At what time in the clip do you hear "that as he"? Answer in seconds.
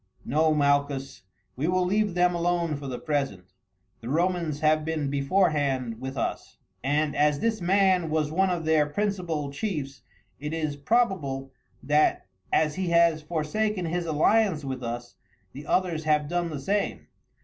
11.83-12.87